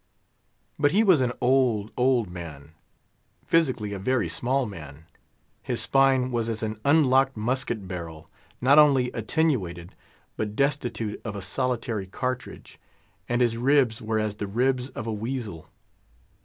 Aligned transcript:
But 0.79 0.93
he 0.93 1.03
was 1.03 1.21
an 1.21 1.31
old, 1.41 1.91
old 1.95 2.27
man; 2.27 2.71
physically, 3.45 3.93
a 3.93 3.99
very 3.99 4.27
small 4.27 4.65
man; 4.65 5.05
his 5.61 5.79
spine 5.81 6.31
was 6.31 6.49
as 6.49 6.63
an 6.63 6.79
unloaded 6.83 7.37
musket 7.37 7.87
barrel—not 7.87 8.79
only 8.79 9.11
attenuated, 9.11 9.93
but 10.37 10.55
destitute 10.55 11.21
of 11.23 11.35
a 11.35 11.41
solitary 11.43 12.07
cartridge, 12.07 12.79
and 13.29 13.41
his 13.43 13.57
ribs 13.57 14.01
were 14.01 14.17
as 14.17 14.37
the 14.37 14.47
ribs 14.47 14.89
of 14.89 15.05
a 15.05 15.13
weasel. 15.13 15.69